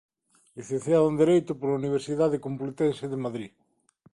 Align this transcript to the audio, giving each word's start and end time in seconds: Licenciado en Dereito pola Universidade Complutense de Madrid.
Licenciado 0.57 1.03
en 1.11 1.15
Dereito 1.21 1.51
pola 1.59 1.79
Universidade 1.81 2.41
Complutense 2.45 3.05
de 3.09 3.21
Madrid. 3.25 3.51